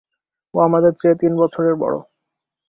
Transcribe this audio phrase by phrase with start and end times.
[0.53, 1.99] ও আমাদের চেয়ে তিনবছরের বড়ো।